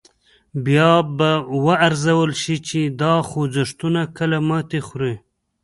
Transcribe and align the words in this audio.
بیا 0.65 0.91
به 1.17 1.29
و 1.63 1.65
ارزول 1.87 2.31
شي 2.41 2.55
چې 2.67 2.79
دا 3.01 3.13
خوځښتونه 3.29 4.01
کله 4.17 4.37
ماتې 4.49 4.79
خوري. 4.87 5.13